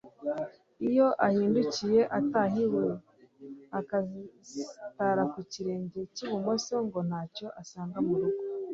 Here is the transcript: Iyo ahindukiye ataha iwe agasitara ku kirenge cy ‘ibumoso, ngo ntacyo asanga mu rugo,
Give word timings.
Iyo 0.87 1.07
ahindukiye 1.27 2.01
ataha 2.19 2.55
iwe 2.65 2.85
agasitara 3.79 5.23
ku 5.31 5.39
kirenge 5.51 5.99
cy 6.15 6.21
‘ibumoso, 6.25 6.75
ngo 6.85 6.99
ntacyo 7.07 7.47
asanga 7.61 7.97
mu 8.07 8.13
rugo, 8.21 8.41